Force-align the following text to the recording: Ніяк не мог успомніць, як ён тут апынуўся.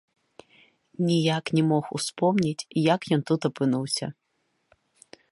Ніяк 1.09 1.51
не 1.57 1.63
мог 1.71 1.83
успомніць, 1.99 2.65
як 2.93 3.01
ён 3.17 3.21
тут 3.31 3.41
апынуўся. 3.49 4.05